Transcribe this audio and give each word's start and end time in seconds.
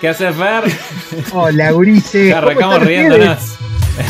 ¿Qué 0.00 0.08
haces, 0.08 0.32
Fer? 0.36 0.64
Hola, 1.32 1.74
Ulises. 1.74 2.32
Arrancamos 2.32 2.82
riéndonos. 2.84 3.58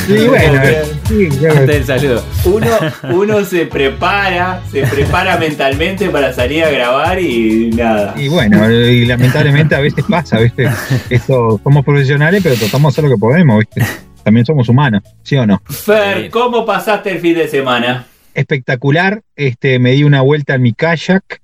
Sí, 0.06 0.26
bueno, 0.28 0.60
sí, 1.06 1.28
Antes 1.46 1.66
del 1.66 1.84
saludo. 1.84 2.22
Uno, 2.44 2.66
uno 3.14 3.44
se 3.44 3.64
prepara, 3.64 4.60
se 4.70 4.82
prepara 4.82 5.38
mentalmente 5.38 6.10
para 6.10 6.34
salir 6.34 6.64
a 6.64 6.70
grabar 6.70 7.18
y 7.18 7.70
nada. 7.70 8.14
Y 8.18 8.28
bueno, 8.28 8.70
y 8.70 9.06
lamentablemente 9.06 9.74
a 9.74 9.80
veces 9.80 10.04
pasa, 10.06 10.38
¿viste? 10.38 10.68
Esto, 11.10 11.58
somos 11.64 11.84
profesionales, 11.86 12.42
pero 12.42 12.54
tratamos 12.56 12.94
de 12.94 13.00
hacer 13.00 13.10
lo 13.10 13.16
que 13.16 13.20
podemos, 13.20 13.58
¿viste? 13.60 13.82
También 14.22 14.44
somos 14.44 14.68
humanos, 14.68 15.02
¿sí 15.22 15.36
o 15.36 15.46
no? 15.46 15.62
Fer, 15.70 16.28
¿cómo 16.28 16.66
pasaste 16.66 17.12
el 17.12 17.20
fin 17.20 17.34
de 17.34 17.48
semana? 17.48 18.04
Espectacular, 18.34 19.22
este, 19.36 19.78
me 19.78 19.92
di 19.92 20.04
una 20.04 20.20
vuelta 20.20 20.56
en 20.56 20.62
mi 20.62 20.74
kayak, 20.74 21.40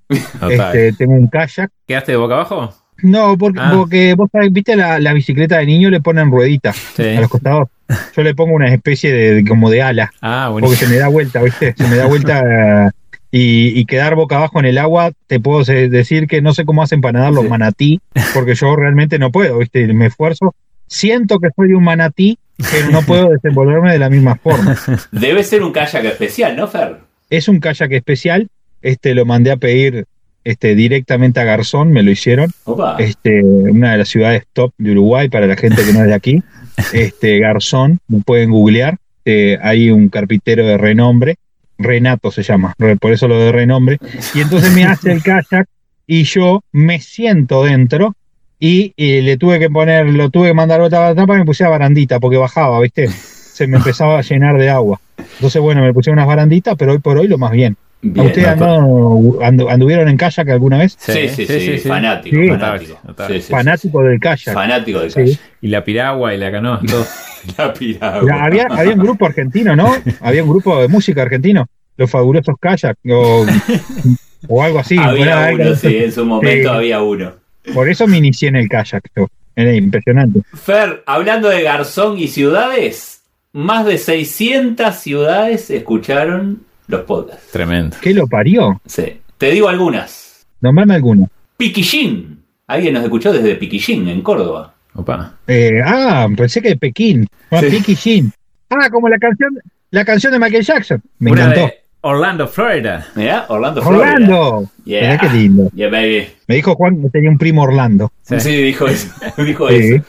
este, 0.50 0.92
tengo 0.92 1.14
un 1.14 1.28
kayak. 1.28 1.70
¿Quedaste 1.86 2.12
de 2.12 2.18
boca 2.18 2.34
abajo? 2.34 2.83
No, 3.02 3.36
porque, 3.36 3.60
Ah. 3.60 3.72
porque 3.74 4.14
vos 4.14 4.28
sabés, 4.30 4.52
viste 4.52 4.76
la, 4.76 4.98
la 4.98 5.12
bicicleta 5.12 5.58
de 5.58 5.66
niño 5.66 5.90
le 5.90 6.00
ponen 6.00 6.30
rueditas 6.30 6.76
Sí. 6.96 7.02
a 7.16 7.20
los 7.20 7.28
costados. 7.30 7.68
Yo 8.16 8.22
le 8.22 8.34
pongo 8.34 8.54
una 8.54 8.72
especie 8.72 9.12
de, 9.12 9.34
de- 9.34 9.44
como 9.44 9.68
de 9.70 9.82
ala, 9.82 10.12
Ah, 10.22 10.48
porque 10.50 10.66
buenísimo. 10.66 10.88
se 10.88 10.94
me 10.94 11.00
da 11.00 11.08
vuelta, 11.08 11.42
¿viste? 11.42 11.74
Se 11.76 11.86
me 11.88 11.96
da 11.96 12.06
vuelta 12.06 12.92
y, 13.30 13.78
y 13.78 13.84
quedar 13.84 14.14
boca 14.14 14.36
abajo 14.36 14.60
en 14.60 14.66
el 14.66 14.78
agua, 14.78 15.10
te 15.26 15.40
puedo 15.40 15.64
decir 15.64 16.26
que 16.28 16.40
no 16.40 16.54
sé 16.54 16.64
cómo 16.64 16.82
hacen 16.82 17.00
para 17.00 17.18
nadar 17.18 17.32
los 17.32 17.44
Sí. 17.44 17.50
manatí, 17.50 18.00
porque 18.32 18.54
yo 18.54 18.74
realmente 18.76 19.18
no 19.18 19.30
puedo, 19.32 19.58
¿viste? 19.58 19.86
Me 19.92 20.06
esfuerzo, 20.06 20.54
siento 20.86 21.40
que 21.40 21.48
soy 21.54 21.72
un 21.74 21.82
manatí, 21.84 22.38
pero 22.70 22.90
no 22.90 23.02
puedo 23.02 23.28
desenvolverme 23.30 23.92
de 23.92 23.98
la 23.98 24.08
misma 24.08 24.36
forma. 24.36 24.76
Debe 25.10 25.42
ser 25.42 25.62
un 25.62 25.72
kayak 25.72 26.04
especial, 26.04 26.56
¿no, 26.56 26.68
Fer? 26.68 26.98
Es 27.28 27.48
un 27.48 27.58
kayak 27.58 27.90
especial, 27.92 28.48
este 28.80 29.14
lo 29.14 29.24
mandé 29.26 29.50
a 29.50 29.56
pedir 29.56 30.06
este, 30.44 30.74
directamente 30.74 31.40
a 31.40 31.44
Garzón, 31.44 31.92
me 31.92 32.02
lo 32.02 32.10
hicieron. 32.10 32.50
Opa. 32.64 32.96
este, 32.98 33.42
una 33.42 33.92
de 33.92 33.98
las 33.98 34.08
ciudades 34.08 34.44
top 34.52 34.72
de 34.78 34.92
Uruguay 34.92 35.28
para 35.28 35.46
la 35.46 35.56
gente 35.56 35.84
que 35.84 35.92
no 35.92 36.00
es 36.00 36.06
de 36.06 36.14
aquí, 36.14 36.42
este, 36.92 37.38
Garzón, 37.38 38.00
me 38.08 38.20
pueden 38.20 38.50
googlear, 38.50 38.98
eh, 39.24 39.58
hay 39.62 39.90
un 39.90 40.08
carpintero 40.08 40.66
de 40.66 40.76
renombre, 40.76 41.36
Renato 41.76 42.30
se 42.30 42.42
llama, 42.42 42.74
por 43.00 43.12
eso 43.12 43.26
lo 43.26 43.38
de 43.38 43.50
renombre, 43.50 43.98
y 44.32 44.40
entonces 44.40 44.72
me 44.72 44.84
hace 44.84 45.10
el 45.10 45.22
kayak 45.22 45.66
y 46.06 46.24
yo 46.24 46.62
me 46.72 47.00
siento 47.00 47.64
dentro 47.64 48.14
y, 48.58 48.94
eh, 48.96 49.22
le 49.22 49.36
tuve 49.36 49.58
que 49.58 49.68
poner, 49.68 50.06
lo 50.06 50.30
tuve 50.30 50.48
que 50.48 50.54
mandar 50.54 50.80
otra 50.80 51.14
tapa 51.14 51.34
y 51.34 51.38
me 51.38 51.44
puse 51.44 51.64
a 51.64 51.68
barandita 51.68 52.20
porque 52.20 52.36
bajaba, 52.36 52.80
¿viste? 52.80 53.08
Se 53.08 53.66
me 53.66 53.76
empezaba 53.76 54.18
a 54.18 54.22
llenar 54.22 54.58
de 54.58 54.70
agua. 54.70 55.00
Entonces, 55.18 55.60
bueno, 55.60 55.82
me 55.82 55.92
puse 55.92 56.10
unas 56.10 56.26
baranditas, 56.26 56.74
pero 56.78 56.92
hoy 56.92 56.98
por 56.98 57.18
hoy 57.18 57.28
lo 57.28 57.38
más 57.38 57.52
bien. 57.52 57.76
¿A 58.04 58.12
Bien. 58.12 58.26
ustedes 58.26 58.48
andó- 58.48 59.38
andu- 59.40 59.70
anduvieron 59.70 60.08
en 60.08 60.16
kayak 60.18 60.48
alguna 60.50 60.78
vez? 60.78 60.94
Sí, 60.98 61.28
sí, 61.28 61.46
sí, 61.46 61.78
fanático, 61.78 62.36
Sí. 62.36 62.48
fanático. 62.48 62.98
Sí, 63.16 63.32
sí, 63.34 63.40
sí. 63.40 63.50
Fanático 63.52 64.02
del 64.02 64.20
kayak. 64.20 64.54
Fanático 64.54 65.00
de 65.00 65.10
Sí. 65.10 65.14
kayak. 65.16 65.38
Y 65.62 65.68
la 65.68 65.84
piragua 65.84 66.34
y 66.34 66.38
la 66.38 66.50
canoa, 66.52 66.80
todo. 66.86 67.06
La 67.58 67.72
piragua. 67.74 68.44
Había, 68.44 68.66
había 68.70 68.92
un 68.94 69.00
grupo 69.00 69.26
argentino, 69.26 69.74
¿no? 69.76 69.94
Había 70.20 70.42
un 70.42 70.48
grupo 70.48 70.80
de 70.80 70.88
música 70.88 71.22
argentino, 71.22 71.66
los 71.96 72.10
fabulosos 72.10 72.54
kayak, 72.60 72.96
o, 73.10 73.44
o 74.48 74.62
algo 74.62 74.78
así. 74.78 74.96
había 74.98 75.46
algo- 75.46 75.62
uno, 75.64 75.74
sí, 75.74 75.96
en 75.96 76.12
su 76.12 76.24
momento 76.24 76.70
Sí. 76.70 76.76
había 76.76 77.02
uno. 77.02 77.32
Por 77.72 77.88
eso 77.88 78.06
me 78.06 78.18
inicié 78.18 78.48
en 78.48 78.56
el 78.56 78.68
kayak. 78.68 79.02
yo. 79.16 79.26
Era 79.56 79.72
impresionante. 79.74 80.40
Fer, 80.54 81.02
hablando 81.06 81.48
de 81.48 81.62
Garzón 81.62 82.18
y 82.18 82.28
ciudades, 82.28 83.22
más 83.52 83.86
de 83.86 83.98
600 83.98 84.96
ciudades 84.96 85.70
escucharon 85.70 86.62
los 86.88 87.00
podcasts. 87.02 87.50
Tremendo. 87.52 87.96
¿Qué 88.00 88.12
lo 88.14 88.26
parió? 88.26 88.80
Sí. 88.86 89.20
Te 89.38 89.50
digo 89.50 89.68
algunas. 89.68 90.46
Nombrame 90.60 90.94
alguno. 90.94 91.28
Piquillín. 91.56 92.42
Alguien 92.66 92.94
nos 92.94 93.04
escuchó 93.04 93.32
desde 93.32 93.56
Piquillín, 93.56 94.08
en 94.08 94.22
Córdoba. 94.22 94.74
Opa. 94.94 95.34
Eh, 95.46 95.80
ah, 95.84 96.28
pensé 96.36 96.62
que 96.62 96.68
de 96.70 96.76
Pekín. 96.76 97.26
Ah, 97.50 97.60
Sí. 97.60 97.66
Piqui 97.70 97.94
Jean. 97.94 98.32
Ah, 98.70 98.88
como 98.90 99.08
la 99.08 99.18
canción, 99.18 99.50
la 99.90 100.04
canción 100.04 100.32
de 100.32 100.38
Michael 100.38 100.64
Jackson. 100.64 101.02
Me 101.18 101.32
Una 101.32 101.42
encantó. 101.42 101.60
de 101.66 101.74
Orlando, 102.02 102.46
Florida. 102.48 103.06
Mirá, 103.14 103.46
Orlando, 103.48 103.82
Florida. 103.82 104.12
Orlando. 104.14 104.70
Yeah. 104.84 105.00
Mirá 105.00 105.18
qué 105.18 105.28
lindo. 105.36 105.70
Yeah, 105.74 105.90
baby. 105.90 106.26
Me 106.46 106.54
dijo 106.56 106.74
Juan 106.74 107.02
que 107.02 107.10
tenía 107.10 107.30
un 107.30 107.38
primo 107.38 107.62
Orlando. 107.62 108.12
Sí, 108.22 108.40
Sí. 108.40 108.56
dijo 108.62 108.86
eso. 108.86 109.08
dijo 109.44 109.68
Sí. 109.68 109.74
eso. 109.76 110.04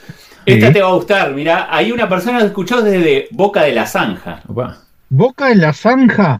Esta 0.45 0.67
Sí. 0.67 0.73
te 0.73 0.81
va 0.81 0.89
a 0.89 0.93
gustar. 0.93 1.33
Mira, 1.33 1.67
hay 1.75 1.91
una 1.91 2.07
persona 2.07 2.39
que 2.39 2.45
escuchó 2.45 2.81
desde 2.81 3.27
Boca 3.31 3.63
de 3.63 3.73
la 3.73 3.85
Zanja. 3.87 4.43
Opa. 4.47 4.77
Boca 5.09 5.51
en 5.51 5.61
la 5.61 5.73
zanja. 5.73 6.39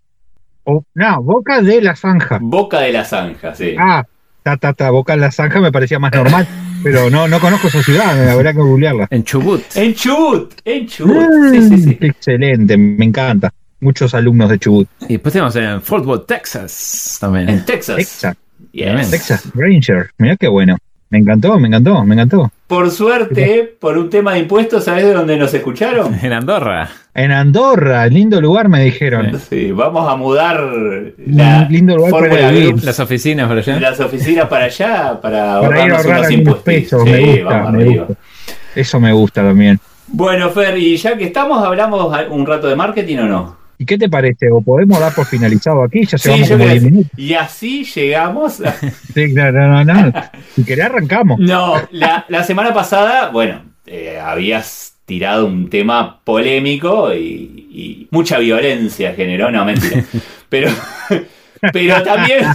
O, 0.66 0.84
no, 0.96 1.24
Boca 1.24 1.62
de 1.62 1.82
la 1.82 1.96
zanja. 1.96 2.40
Boca 2.42 2.80
de 2.82 2.92
la 2.92 3.06
Zanja, 3.06 3.54
sí. 3.56 3.76
Ah, 3.80 4.04
ta, 4.44 4.58
ta, 4.58 4.74
ta, 4.74 4.90
Boca 4.92 5.14
en 5.14 5.22
la 5.22 5.32
Zanja 5.32 5.60
me 5.60 5.72
parecía 5.72 6.00
más 6.00 6.12
normal, 6.14 6.48
pero 6.84 7.10
no, 7.10 7.28
no 7.28 7.40
conozco 7.40 7.68
esa 7.68 7.82
ciudad, 7.84 8.30
habrá 8.30 8.52
que 8.54 8.60
googlearla. 8.60 9.08
En 9.12 9.24
Chubut. 9.24 9.62
En 9.76 9.94
Chubut, 9.94 10.54
en 10.66 10.88
Chubut. 10.88 11.52
Sí, 11.52 11.62
sí, 11.62 11.76
Mm, 11.76 11.84
sí. 11.84 11.98
Excelente, 12.02 12.78
me 12.78 13.06
encanta. 13.06 13.52
Muchos 13.80 14.14
alumnos 14.16 14.50
de 14.50 14.58
Chubut. 14.60 14.88
Y 15.08 15.14
después 15.14 15.34
tenemos 15.34 15.56
en 15.56 15.82
Fort 15.82 16.06
Worth, 16.06 16.26
Texas. 16.28 17.18
También. 17.22 17.50
En 17.50 17.66
Texas. 17.66 17.96
Texas, 17.98 18.36
Yes. 18.72 19.10
Texas 19.12 19.44
Ranger. 19.54 20.10
Mirá 20.18 20.36
qué 20.36 20.48
bueno. 20.48 20.78
Me 21.10 21.20
encantó, 21.20 21.58
me 21.60 21.68
encantó, 21.68 22.04
me 22.04 22.16
encantó. 22.16 22.52
Por 22.68 22.90
suerte, 22.90 23.76
por 23.80 23.96
un 23.98 24.10
tema 24.10 24.34
de 24.34 24.40
impuestos, 24.40 24.86
¿sabes 24.86 25.06
de 25.06 25.14
dónde 25.14 25.38
nos 25.38 25.54
escucharon? 25.54 26.18
En 26.24 26.34
Andorra. 26.34 26.90
En 27.14 27.32
Andorra, 27.32 28.08
lindo 28.08 28.42
lugar 28.42 28.70
me 28.70 28.82
dijeron. 28.84 29.40
Sí, 29.40 29.72
vamos 29.72 30.12
a 30.12 30.16
mudar 30.16 30.60
la 31.28 31.68
lindo 31.70 31.96
lugar 31.96 32.12
para 32.12 32.50
vivir. 32.52 32.84
Las 32.84 33.00
oficinas 33.00 33.48
por 33.48 33.58
allá. 33.60 33.80
las 33.80 34.00
oficinas 34.00 34.48
para 34.50 34.66
allá, 34.66 35.20
para, 35.22 35.62
Para 35.62 35.86
ir 35.86 35.92
a 35.92 35.98
ahorrarnos 35.98 35.98
ahorrar 36.00 36.20
unos 36.20 36.32
impuestos. 36.32 36.64
pesos, 36.64 37.04
Sí, 37.04 37.10
me 37.12 37.22
gusta, 37.22 37.44
vamos 37.50 37.72
me 37.74 37.84
arriba. 37.84 38.06
gusta. 38.06 38.24
Eso 38.76 39.00
me 39.00 39.14
gusta 39.14 39.42
también. 39.44 39.80
Bueno, 40.08 40.50
Fer, 40.50 40.78
y 40.78 40.98
ya 40.98 41.16
que 41.18 41.26
estamos, 41.26 41.64
¿hablamos 41.64 42.12
un 42.30 42.46
rato 42.46 42.68
de 42.68 42.76
marketing 42.76 43.18
o 43.20 43.26
no? 43.26 43.58
¿Y 43.78 43.86
qué 43.86 43.98
te 43.98 44.08
parece? 44.10 44.50
¿O 44.52 44.62
podemos 44.62 45.00
dar 45.00 45.14
por 45.14 45.26
finalizado 45.26 45.84
aquí? 45.84 46.06
Ya 46.06 46.18
Sí, 46.18 46.30
llevamos 46.30 46.50
yo 46.50 46.56
como 46.56 46.64
creo 46.66 46.74
10 46.74 46.84
que- 46.84 46.92
minutos. 46.92 47.12
Y 47.20 47.34
así 47.34 47.84
llegamos. 47.86 48.62
a- 48.62 48.76
Sí, 49.14 49.34
claro, 49.34 49.68
no, 49.68 49.84
no, 49.84 49.94
no. 50.08 50.14
Si 50.56 50.64
querés 50.64 50.86
arrancamos. 50.86 51.40
No, 51.40 51.76
la, 51.92 52.26
la 52.30 52.44
semana 52.44 52.74
pasada, 52.74 53.30
bueno, 53.30 53.64
eh, 53.86 54.20
habías 54.22 54.94
tirado 55.06 55.46
un 55.46 55.70
tema 55.70 56.22
polémico 56.24 57.14
y, 57.14 57.20
y 57.72 58.08
mucha 58.12 58.40
violencia 58.40 59.14
generó, 59.14 59.52
no, 59.52 59.64
mentira. 59.66 60.04
Pero, 60.50 60.70
pero 61.74 62.02
también, 62.04 62.46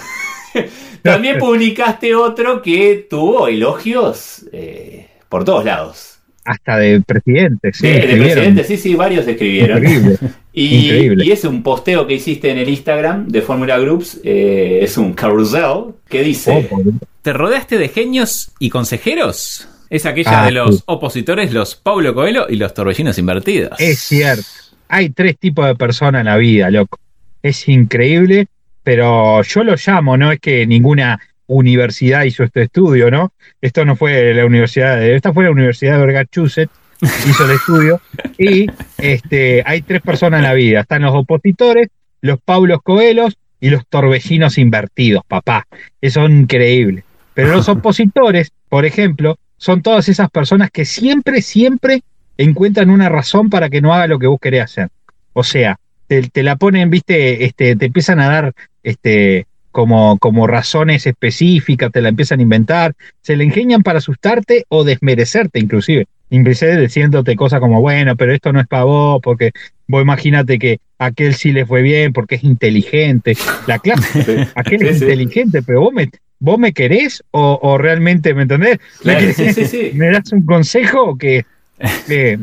también 1.03 1.39
publicaste 1.39 2.15
otro 2.15 2.63
que 2.63 3.07
tuvo 3.11 3.49
elogios 3.49 4.47
eh, 4.53 5.09
por 5.29 5.45
todos 5.45 5.65
lados. 5.65 6.19
Hasta 6.45 6.79
de 6.79 7.01
presidente, 7.03 7.73
sí. 7.73 7.87
de, 7.87 7.93
de 7.93 7.99
escribieron. 8.01 8.33
presidente, 8.33 8.65
sí, 8.65 8.77
sí, 8.77 8.95
varios 8.95 9.27
escribieron. 9.27 9.79
Increíble. 9.79 10.19
Y, 10.53 10.87
Increíble. 10.87 11.25
y 11.25 11.31
es 11.33 11.45
un 11.45 11.63
posteo 11.63 12.07
que 12.07 12.15
hiciste 12.15 12.51
en 12.51 12.59
el 12.59 12.69
Instagram 12.69 13.29
de 13.29 13.41
Formula 13.43 13.79
Groups, 13.79 14.21
eh, 14.25 14.81
es 14.83 14.97
un 14.99 15.13
carousel 15.13 15.95
que 16.09 16.23
dice... 16.23 16.69
Oh, 16.73 16.83
¿Te 17.23 17.33
rodeaste 17.33 17.79
de 17.79 17.89
genios 17.89 18.51
y 18.59 18.69
consejeros? 18.71 19.69
Es 19.91 20.07
aquella 20.07 20.43
Ah, 20.43 20.47
de 20.47 20.53
los 20.53 20.77
sí. 20.79 20.83
opositores, 20.87 21.53
los 21.53 21.77
Paulo 21.77 22.15
Coelho 22.15 22.47
y 22.49 22.57
los 22.57 22.73
torbellinos 22.75 23.19
invertidos. 23.19 23.79
Es 23.79 24.01
cierto. 24.01 24.45
Hay 24.89 25.11
tres 25.11 25.39
tipos 25.39 25.67
de 25.67 25.75
personas 25.77 26.21
en 26.21 26.27
la 26.27 26.37
vida, 26.37 26.71
loco. 26.71 26.99
Es 27.43 27.69
increíble, 27.69 28.47
pero 28.83 29.43
yo 29.43 29.63
lo 29.65 29.75
llamo, 29.77 30.17
no 30.17 30.33
es 30.33 30.41
que 30.41 30.67
ninguna 30.67 31.21
universidad 31.47 32.25
hizo 32.25 32.45
este 32.45 32.63
estudio, 32.63 33.11
¿no? 33.11 33.33
Esto 33.61 33.85
no 33.85 33.97
fue 33.97 34.35
la 34.35 34.45
universidad 34.47 34.99
de, 34.99 35.15
esta 35.17 35.33
fue 35.33 35.45
la 35.45 35.51
Universidad 35.51 35.99
de 36.01 36.07
Massachusetts, 36.07 36.73
hizo 37.01 37.45
el 37.45 37.51
estudio, 37.53 38.01
y 38.39 38.67
este, 38.99 39.63
hay 39.67 39.83
tres 39.83 40.03
personas 40.03 40.39
en 40.39 40.45
la 40.45 40.55
vida. 40.55 40.81
Están 40.81 41.03
los 41.03 41.15
opositores, 41.15 41.89
los 42.21 42.41
Paulos 42.41 42.81
Coelos 42.83 43.37
y 43.61 43.71
los 43.71 43.87
torbellinos 43.87 44.59
invertidos, 44.59 45.23
papá. 45.27 45.67
Eso 46.01 46.25
es 46.25 46.31
increíble. 46.31 47.05
Pero 47.35 47.53
los 47.53 47.69
opositores, 47.71 48.53
por 48.69 48.85
ejemplo, 48.85 49.39
son 49.57 49.83
todas 49.83 50.09
esas 50.09 50.31
personas 50.31 50.71
que 50.71 50.85
siempre, 50.85 51.43
siempre 51.43 52.03
encuentran 52.39 52.91
una 52.91 53.09
razón 53.09 53.51
para 53.51 53.69
que 53.69 53.83
no 53.83 53.93
haga 53.93 54.07
lo 54.07 54.19
que 54.19 54.27
vos 54.27 54.41
querés 54.41 54.63
hacer. 54.63 54.89
O 55.33 55.45
sea, 55.45 55.79
te, 56.07 56.23
te 56.23 56.43
la 56.43 56.57
ponen, 56.57 56.91
viste, 56.91 57.45
este, 57.45 57.77
te 57.77 57.87
empiezan 57.87 58.21
a 58.21 58.29
dar 58.29 58.55
este, 58.83 59.47
como, 59.71 60.19
como 60.19 60.47
razones 60.47 61.07
específicas, 61.07 61.93
te 61.93 62.01
la 62.01 62.09
empiezan 62.09 62.41
a 62.41 62.43
inventar, 62.43 62.95
se 63.21 63.37
le 63.37 63.45
ingenian 63.45 63.83
para 63.83 63.99
asustarte 63.99 64.65
o 64.69 64.85
desmerecerte 64.85 65.61
inclusive. 65.61 66.07
Inclusive 66.31 66.81
diciéndote 66.81 67.35
cosas 67.37 67.61
como, 67.61 67.81
bueno, 67.81 68.17
pero 68.17 68.33
esto 68.33 68.53
no 68.53 68.61
es 68.61 68.67
para 68.67 68.85
vos, 68.85 69.21
porque 69.23 69.51
vos 69.89 70.03
imagínate 70.03 70.59
que 70.59 70.79
aquel 70.99 71.35
sí 71.35 71.53
le 71.53 71.67
fue 71.67 71.83
bien 71.83 72.13
porque 72.13 72.37
es 72.37 72.45
inteligente. 72.45 73.37
La 73.67 73.79
clase, 73.79 74.49
aquel 74.55 74.83
es 74.87 75.03
inteligente, 75.03 75.63
pero 75.63 75.81
vos 75.81 75.93
me, 75.93 76.09
vos 76.39 76.59
me 76.59 76.73
querés 76.73 77.23
o, 77.33 77.79
realmente, 77.79 78.35
¿me 78.35 78.43
entendés? 78.43 78.79
¿Me, 79.05 80.11
das 80.11 80.33
un 80.33 80.47
consejo 80.47 81.19
que... 81.19 81.45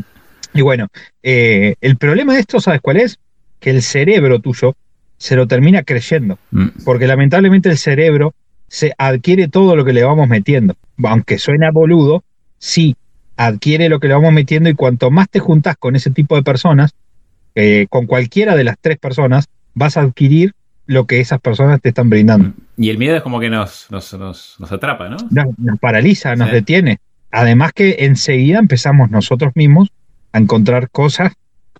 y 0.54 0.62
bueno, 0.62 0.88
eh, 1.24 1.76
el 1.80 1.98
problema 1.98 2.34
de 2.34 2.42
esto, 2.42 2.60
¿sabes 2.60 2.82
cuál 2.82 2.98
es? 2.98 3.18
Que 3.60 3.70
el 3.70 3.82
cerebro 3.82 4.40
tuyo 4.40 4.76
se 5.18 5.36
lo 5.36 5.48
termina 5.48 5.84
creyendo. 5.84 6.38
Mm. 6.52 6.68
Porque 6.84 7.08
lamentablemente 7.08 7.70
el 7.70 7.78
cerebro 7.78 8.34
se 8.68 8.94
adquiere 8.98 9.48
todo 9.48 9.76
lo 9.76 9.86
que 9.86 9.94
le 9.94 10.04
vamos 10.04 10.28
metiendo. 10.28 10.76
Aunque 11.04 11.38
suena 11.38 11.72
boludo, 11.72 12.24
sí, 12.58 12.96
adquiere 13.38 13.90
lo 13.90 14.00
que 14.00 14.08
le 14.08 14.16
vamos 14.16 14.34
metiendo 14.34 14.70
y 14.70 14.74
cuanto 14.74 15.12
más 15.12 15.30
te 15.30 15.40
juntas 15.40 15.78
con 15.78 15.96
ese 15.96 16.12
tipo 16.12 16.36
de 16.36 16.44
personas, 16.44 16.94
eh, 17.56 17.88
con 17.90 18.06
cualquiera 18.06 18.56
de 18.56 18.64
las 18.64 18.78
tres 18.80 18.98
personas, 18.98 19.48
vas 19.74 19.96
a 19.98 20.02
adquirir 20.02 20.54
lo 20.88 21.06
que 21.06 21.20
esas 21.20 21.40
personas 21.40 21.82
te 21.82 21.90
están 21.90 22.10
brindando. 22.10 22.54
Y 22.78 22.90
el 22.90 22.98
miedo 22.98 23.16
es 23.16 23.22
como 23.22 23.40
que 23.40 23.50
nos, 23.50 23.88
nos, 23.92 24.14
atrapa, 24.72 25.10
¿no? 25.10 25.18
Nos, 25.30 25.80
paraliza, 25.80 26.36
nos 26.36 26.52
detiene. 26.52 27.00
Además 27.32 27.74
que 27.74 27.98
enseguida 28.00 28.60
empezamos 28.60 29.12
nosotros 29.12 29.52
mismos 29.56 29.90
a 30.32 30.40
encontrar 30.40 30.90
cosas 30.90 31.34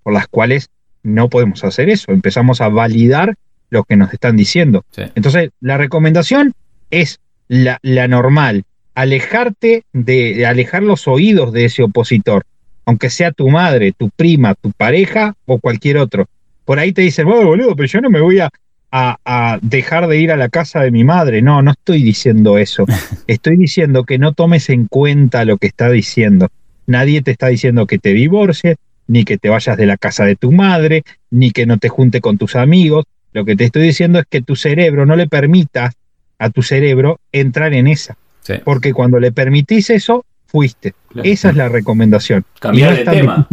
por 0.04 0.14
las 0.14 0.28
cuales 0.28 0.70
no 1.04 1.30
podemos 1.30 1.64
hacer 1.64 1.90
eso. 1.90 2.12
Empezamos 2.12 2.60
a 2.62 2.68
validar 2.68 3.36
lo 3.70 3.84
que 3.84 3.96
nos 3.96 4.14
están 4.14 4.36
diciendo. 4.36 4.86
Entonces, 5.16 5.52
la 5.62 5.78
recomendación 5.78 6.54
es 6.90 7.20
la, 7.48 7.80
normal, 8.08 8.66
alejarte 8.98 9.84
de, 9.94 10.48
alejar 10.48 10.82
los 10.82 11.08
oídos 11.08 11.54
de 11.54 11.66
ese 11.66 11.84
opositor, 11.84 12.46
aunque 12.84 13.12
sea 13.12 13.32
tu 13.32 13.48
madre, 13.48 13.92
tu 13.92 14.10
prima, 14.10 14.56
tu 14.56 14.72
pareja 14.72 15.36
o 15.46 15.60
cualquier 15.60 16.00
otro. 16.00 16.26
Por 16.66 16.80
ahí 16.80 16.94
te 16.94 17.04
dicen, 17.04 17.28
bueno, 17.28 17.46
boludo, 17.46 17.76
pero 17.76 17.88
yo 17.88 18.02
no 18.02 18.10
me 18.10 18.22
voy 18.22 18.40
a, 18.40 18.50
a, 18.92 19.60
dejar 19.62 20.08
de 20.08 20.20
ir 20.20 20.32
a 20.32 20.36
la 20.36 20.50
casa 20.50 20.82
de 20.82 20.90
mi 20.90 21.04
madre. 21.04 21.44
No, 21.44 21.62
no 21.62 21.72
estoy 21.74 22.02
diciendo 22.02 22.58
eso. 22.58 22.86
Estoy 23.28 23.58
diciendo 23.58 24.04
que 24.04 24.18
no 24.18 24.34
tomes 24.34 24.68
en 24.72 24.88
cuenta 24.88 25.46
lo 25.46 25.58
que 25.58 25.68
está 25.68 25.92
diciendo. 25.92 26.48
Nadie 26.88 27.22
te 27.22 27.30
está 27.30 27.50
diciendo 27.50 27.86
que 27.86 28.00
te 28.00 28.14
divorcies, 28.14 28.78
ni 29.06 29.26
que 29.26 29.38
te 29.38 29.50
vayas 29.50 29.78
de 29.78 29.86
la 29.86 29.98
casa 29.98 30.26
de 30.26 30.36
tu 30.36 30.52
madre, 30.52 31.04
ni 31.30 31.52
que 31.52 31.68
no 31.68 31.78
te 31.78 31.90
junte 31.90 32.20
con 32.20 32.40
tus 32.40 32.56
amigos. 32.56 33.06
Lo 33.32 33.46
que 33.46 33.56
te 33.56 33.66
estoy 33.66 33.84
diciendo 33.84 34.18
es 34.18 34.26
que 34.28 34.42
tu 34.42 34.56
cerebro 34.56 35.06
no 35.06 35.16
le 35.16 35.28
permitas 35.28 35.94
a 36.40 36.50
tu 36.50 36.64
cerebro 36.64 37.20
entrar 37.32 37.76
en 37.76 37.86
esa. 37.86 38.18
Porque 38.64 38.94
cuando 38.94 39.20
le 39.20 39.32
permitís 39.32 39.90
eso, 39.90 40.26
fuiste. 40.46 40.94
Esa 41.24 41.50
es 41.50 41.56
la 41.56 41.70
recomendación. 41.70 42.46
Cambiar 42.60 42.98
de 42.98 43.04
tema. 43.04 43.48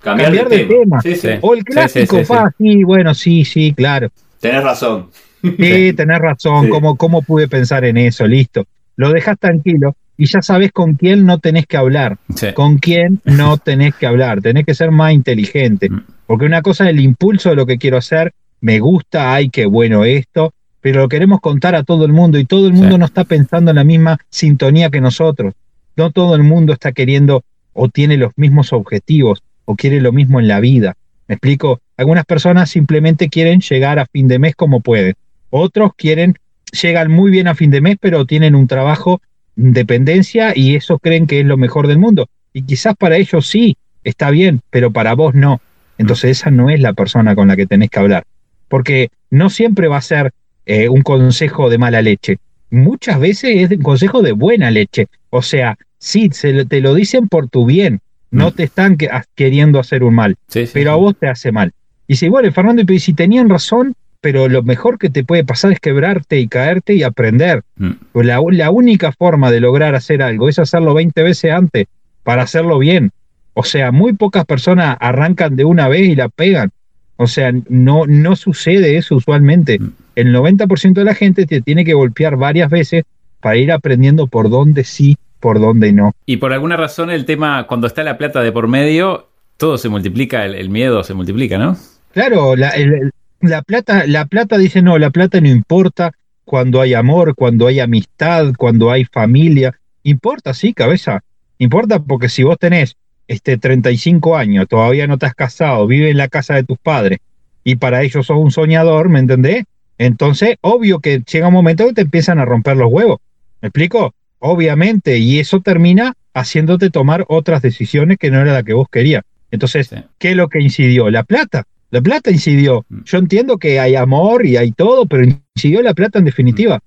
Cambiar, 0.00 0.48
de, 0.48 0.64
tema. 0.64 1.00
O 1.42 1.54
el 1.54 1.62
clásico, 1.64 2.22
sí, 2.58 2.84
bueno, 2.84 3.14
sí, 3.14 3.44
sí, 3.44 3.74
claro. 3.74 4.08
Tenés 4.40 4.64
razón. 4.64 5.10
Sí, 5.42 5.92
tenés 5.92 6.18
razón. 6.18 6.68
¿Cómo, 6.70 6.96
¿Cómo 6.96 7.22
pude 7.22 7.48
pensar 7.48 7.84
en 7.84 7.98
eso? 7.98 8.26
Listo. 8.26 8.64
Lo 8.96 9.10
dejas 9.10 9.38
tranquilo 9.38 9.94
y 10.20 10.26
ya 10.26 10.42
sabes 10.42 10.70
con 10.70 10.96
quién 10.96 11.24
no 11.24 11.38
tenés 11.38 11.66
que 11.66 11.78
hablar, 11.78 12.18
con 12.54 12.76
quién 12.76 13.22
no 13.24 13.56
tenés 13.56 13.94
que 13.94 14.06
hablar, 14.06 14.42
tenés 14.42 14.66
que 14.66 14.74
ser 14.74 14.90
más 14.90 15.14
inteligente, 15.14 15.88
mm. 15.88 16.04
porque 16.26 16.44
una 16.44 16.60
cosa 16.60 16.84
es 16.84 16.90
el 16.90 17.00
impulso 17.00 17.48
de 17.48 17.56
lo 17.56 17.64
que 17.64 17.78
quiero 17.78 17.96
hacer, 17.96 18.34
me 18.60 18.80
gusta, 18.80 19.32
ay, 19.32 19.48
qué 19.48 19.64
bueno 19.64 20.04
esto, 20.04 20.52
pero 20.80 21.00
lo 21.00 21.08
queremos 21.08 21.40
contar 21.40 21.74
a 21.74 21.82
todo 21.82 22.04
el 22.04 22.12
mundo 22.12 22.38
y 22.38 22.44
todo 22.44 22.66
el 22.66 22.72
mundo 22.72 22.98
no 22.98 23.04
está 23.04 23.24
pensando 23.24 23.70
en 23.70 23.76
la 23.76 23.84
misma 23.84 24.18
sintonía 24.30 24.90
que 24.90 25.00
nosotros, 25.00 25.54
no 25.96 26.10
todo 26.10 26.34
el 26.34 26.42
mundo 26.42 26.72
está 26.72 26.92
queriendo 26.92 27.42
o 27.72 27.88
tiene 27.88 28.16
los 28.16 28.32
mismos 28.36 28.72
objetivos 28.72 29.42
o 29.64 29.76
quiere 29.76 30.00
lo 30.00 30.12
mismo 30.12 30.40
en 30.40 30.48
la 30.48 30.60
vida. 30.60 30.94
¿Me 31.28 31.34
explico? 31.34 31.80
Algunas 31.96 32.24
personas 32.24 32.70
simplemente 32.70 33.28
quieren 33.28 33.60
llegar 33.60 33.98
a 33.98 34.06
fin 34.06 34.26
de 34.26 34.38
mes 34.38 34.56
como 34.56 34.80
pueden. 34.80 35.14
Otros 35.50 35.92
quieren, 35.96 36.34
llegan 36.72 37.10
muy 37.10 37.30
bien 37.30 37.46
a 37.46 37.54
fin 37.54 37.70
de 37.70 37.80
mes, 37.80 37.96
pero 38.00 38.24
tienen 38.24 38.54
un 38.54 38.66
trabajo 38.66 39.20
dependencia 39.54 40.52
y 40.56 40.74
eso 40.74 40.98
creen 40.98 41.26
que 41.26 41.40
es 41.40 41.46
lo 41.46 41.56
mejor 41.56 41.86
del 41.86 41.98
mundo. 41.98 42.28
Y 42.52 42.62
quizás 42.62 42.96
para 42.96 43.16
ellos 43.16 43.46
sí, 43.46 43.76
está 44.02 44.30
bien, 44.30 44.60
pero 44.70 44.90
para 44.90 45.14
vos 45.14 45.34
no. 45.34 45.60
Entonces 45.98 46.38
esa 46.38 46.50
no 46.50 46.70
es 46.70 46.80
la 46.80 46.94
persona 46.94 47.34
con 47.34 47.48
la 47.48 47.56
que 47.56 47.66
tenés 47.66 47.90
que 47.90 47.98
hablar. 47.98 48.24
Porque 48.68 49.10
no 49.30 49.50
siempre 49.50 49.86
va 49.86 49.98
a 49.98 50.02
ser 50.02 50.32
eh, 50.72 50.88
un 50.88 51.02
consejo 51.02 51.68
de 51.68 51.78
mala 51.78 52.00
leche. 52.00 52.38
Muchas 52.70 53.18
veces 53.18 53.56
es 53.56 53.76
un 53.76 53.82
consejo 53.82 54.22
de 54.22 54.30
buena 54.30 54.70
leche. 54.70 55.08
O 55.30 55.42
sea, 55.42 55.76
sí, 55.98 56.30
se, 56.32 56.64
te 56.64 56.80
lo 56.80 56.94
dicen 56.94 57.26
por 57.26 57.48
tu 57.48 57.66
bien. 57.66 57.98
No 58.30 58.50
mm. 58.50 58.52
te 58.52 58.62
están 58.62 58.96
queriendo 59.34 59.80
hacer 59.80 60.04
un 60.04 60.14
mal, 60.14 60.36
pero 60.72 60.92
a 60.92 60.94
vos 60.94 61.16
te 61.18 61.26
hace 61.26 61.50
mal. 61.50 61.72
Y 62.06 62.14
si, 62.14 62.28
bueno, 62.28 62.52
Fernando, 62.52 62.84
y 62.92 63.00
si 63.00 63.14
tenían 63.14 63.48
razón, 63.48 63.94
pero 64.20 64.46
lo 64.46 64.62
mejor 64.62 64.96
que 64.96 65.10
te 65.10 65.24
puede 65.24 65.42
pasar 65.42 65.72
es 65.72 65.80
quebrarte 65.80 66.38
y 66.38 66.46
caerte 66.46 66.94
y 66.94 67.02
aprender. 67.02 67.64
Mm. 67.74 67.90
Pues 68.12 68.24
la, 68.24 68.40
la, 68.52 68.70
única 68.70 69.10
forma 69.10 69.50
de 69.50 69.58
lograr 69.58 69.96
hacer 69.96 70.22
algo 70.22 70.48
es 70.48 70.60
hacerlo 70.60 70.94
20 70.94 71.20
veces 71.24 71.50
antes 71.50 71.88
para 72.22 72.42
hacerlo 72.42 72.78
bien. 72.78 73.10
O 73.54 73.64
sea, 73.64 73.90
muy 73.90 74.12
pocas 74.12 74.44
personas 74.44 74.96
arrancan 75.00 75.56
de 75.56 75.64
una 75.64 75.88
vez 75.88 76.02
y 76.02 76.14
la 76.14 76.28
pegan. 76.28 76.70
O 77.16 77.26
sea, 77.26 77.52
no, 77.68 78.06
no 78.06 78.36
sucede 78.36 78.98
eso 78.98 79.16
usualmente. 79.16 79.80
Mm. 79.80 79.94
El 80.14 80.34
90% 80.34 80.94
de 80.94 81.04
la 81.04 81.14
gente 81.14 81.46
te 81.46 81.60
tiene 81.60 81.84
que 81.84 81.94
golpear 81.94 82.36
varias 82.36 82.70
veces 82.70 83.04
para 83.40 83.56
ir 83.56 83.72
aprendiendo 83.72 84.26
por 84.26 84.50
dónde 84.50 84.84
sí, 84.84 85.16
por 85.40 85.60
dónde 85.60 85.92
no. 85.92 86.12
Y 86.26 86.36
por 86.36 86.52
alguna 86.52 86.76
razón 86.76 87.10
el 87.10 87.24
tema, 87.24 87.66
cuando 87.66 87.86
está 87.86 88.02
la 88.02 88.18
plata 88.18 88.42
de 88.42 88.52
por 88.52 88.68
medio, 88.68 89.28
todo 89.56 89.78
se 89.78 89.88
multiplica, 89.88 90.44
el, 90.44 90.68
miedo 90.68 91.02
se 91.02 91.14
multiplica, 91.14 91.58
¿no? 91.58 91.76
Claro, 92.12 92.56
la, 92.56 92.70
el, 92.70 93.12
la 93.40 93.62
plata, 93.62 94.06
la 94.06 94.26
plata 94.26 94.58
dice, 94.58 94.82
no, 94.82 94.98
la 94.98 95.10
plata 95.10 95.40
no 95.40 95.48
importa 95.48 96.12
cuando 96.44 96.80
hay 96.80 96.94
amor, 96.94 97.34
cuando 97.34 97.66
hay 97.66 97.80
amistad, 97.80 98.52
cuando 98.56 98.90
hay 98.90 99.04
familia. 99.04 99.78
Importa, 100.02 100.52
sí, 100.52 100.74
cabeza. 100.74 101.22
Importa 101.58 102.00
porque 102.00 102.28
si 102.28 102.42
vos 102.42 102.58
tenés 102.58 102.96
este 103.28 103.56
35 103.56 104.36
años, 104.36 104.66
todavía 104.68 105.06
no 105.06 105.16
te 105.18 105.26
has 105.26 105.34
casado, 105.34 105.86
vive 105.86 106.10
en 106.10 106.16
la 106.16 106.28
casa 106.28 106.54
de 106.54 106.64
tus 106.64 106.78
padres 106.78 107.20
y 107.62 107.76
para 107.76 108.02
ellos 108.02 108.26
sos 108.26 108.38
un 108.38 108.50
soñador, 108.50 109.08
¿me 109.08 109.20
entendés? 109.20 109.64
Entonces, 110.00 110.56
obvio 110.62 111.00
que 111.00 111.22
llega 111.30 111.48
un 111.48 111.52
momento 111.52 111.86
que 111.86 111.92
te 111.92 112.00
empiezan 112.00 112.38
a 112.38 112.46
romper 112.46 112.74
los 112.74 112.90
huevos. 112.90 113.18
¿Me 113.60 113.68
explico? 113.68 114.14
Obviamente, 114.38 115.18
y 115.18 115.38
eso 115.38 115.60
termina 115.60 116.14
haciéndote 116.32 116.88
tomar 116.88 117.26
otras 117.28 117.60
decisiones 117.60 118.16
que 118.16 118.30
no 118.30 118.40
era 118.40 118.54
la 118.54 118.62
que 118.62 118.72
vos 118.72 118.88
querías. 118.90 119.24
Entonces, 119.50 119.90
¿qué 120.16 120.30
es 120.30 120.36
lo 120.36 120.48
que 120.48 120.58
incidió? 120.58 121.10
La 121.10 121.22
plata. 121.22 121.64
La 121.90 122.00
plata 122.00 122.30
incidió. 122.30 122.86
Mm. 122.88 123.02
Yo 123.04 123.18
entiendo 123.18 123.58
que 123.58 123.78
hay 123.78 123.94
amor 123.94 124.46
y 124.46 124.56
hay 124.56 124.72
todo, 124.72 125.04
pero 125.04 125.22
incidió 125.54 125.82
la 125.82 125.92
plata 125.92 126.18
en 126.18 126.24
definitiva. 126.24 126.76
Mm. 126.76 126.80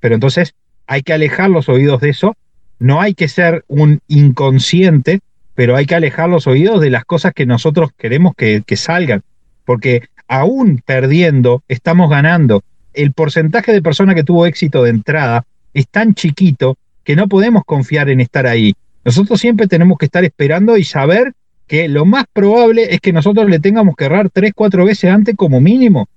Pero 0.00 0.14
entonces 0.14 0.54
hay 0.86 1.02
que 1.02 1.12
alejar 1.12 1.50
los 1.50 1.68
oídos 1.68 2.00
de 2.00 2.08
eso. 2.08 2.34
No 2.78 3.02
hay 3.02 3.12
que 3.12 3.28
ser 3.28 3.66
un 3.68 4.00
inconsciente, 4.08 5.20
pero 5.54 5.76
hay 5.76 5.84
que 5.84 5.96
alejar 5.96 6.30
los 6.30 6.46
oídos 6.46 6.80
de 6.80 6.88
las 6.88 7.04
cosas 7.04 7.34
que 7.34 7.44
nosotros 7.44 7.90
queremos 7.94 8.32
que, 8.34 8.62
que 8.64 8.76
salgan. 8.76 9.20
Porque 9.66 10.04
aún 10.28 10.82
perdiendo, 10.84 11.62
estamos 11.68 12.10
ganando. 12.10 12.62
El 12.92 13.12
porcentaje 13.12 13.72
de 13.72 13.82
personas 13.82 14.14
que 14.14 14.24
tuvo 14.24 14.46
éxito 14.46 14.82
de 14.82 14.90
entrada 14.90 15.44
es 15.72 15.88
tan 15.88 16.14
chiquito 16.14 16.76
que 17.02 17.16
no 17.16 17.28
podemos 17.28 17.64
confiar 17.64 18.08
en 18.08 18.20
estar 18.20 18.46
ahí. 18.46 18.74
Nosotros 19.04 19.40
siempre 19.40 19.66
tenemos 19.66 19.98
que 19.98 20.06
estar 20.06 20.24
esperando 20.24 20.76
y 20.76 20.84
saber 20.84 21.32
que 21.66 21.88
lo 21.88 22.04
más 22.04 22.24
probable 22.32 22.94
es 22.94 23.00
que 23.00 23.12
nosotros 23.12 23.48
le 23.48 23.58
tengamos 23.58 23.96
que 23.96 24.04
errar 24.06 24.30
tres, 24.30 24.52
cuatro 24.54 24.84
veces 24.84 25.10
antes 25.10 25.34
como 25.36 25.60
mínimo. 25.60 26.08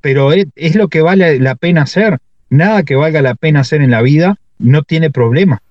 Pero 0.00 0.32
es, 0.32 0.74
lo 0.74 0.88
que 0.88 1.00
vale 1.00 1.38
la 1.40 1.54
pena 1.54 1.82
hacer. 1.82 2.18
Nada 2.48 2.84
que 2.84 2.94
valga 2.94 3.22
la 3.22 3.34
pena 3.34 3.60
hacer 3.60 3.82
en 3.82 3.90
la 3.90 4.02
vida 4.02 4.36
no 4.58 4.82
tiene 4.82 5.10
problema. 5.10 5.62